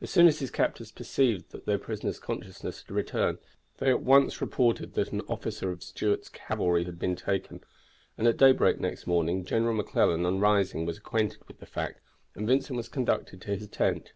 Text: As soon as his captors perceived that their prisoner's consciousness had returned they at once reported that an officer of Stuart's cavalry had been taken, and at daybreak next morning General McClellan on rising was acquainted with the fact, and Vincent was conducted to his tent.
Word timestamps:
As 0.00 0.08
soon 0.08 0.28
as 0.28 0.38
his 0.38 0.52
captors 0.52 0.92
perceived 0.92 1.50
that 1.50 1.66
their 1.66 1.76
prisoner's 1.76 2.20
consciousness 2.20 2.82
had 2.84 2.94
returned 2.94 3.38
they 3.78 3.90
at 3.90 4.00
once 4.00 4.40
reported 4.40 4.94
that 4.94 5.10
an 5.10 5.20
officer 5.22 5.72
of 5.72 5.82
Stuart's 5.82 6.28
cavalry 6.28 6.84
had 6.84 6.96
been 6.96 7.16
taken, 7.16 7.60
and 8.16 8.28
at 8.28 8.36
daybreak 8.36 8.78
next 8.78 9.04
morning 9.04 9.44
General 9.44 9.74
McClellan 9.74 10.24
on 10.26 10.38
rising 10.38 10.86
was 10.86 10.98
acquainted 10.98 11.40
with 11.48 11.58
the 11.58 11.66
fact, 11.66 12.00
and 12.36 12.46
Vincent 12.46 12.76
was 12.76 12.88
conducted 12.88 13.40
to 13.40 13.56
his 13.56 13.66
tent. 13.66 14.12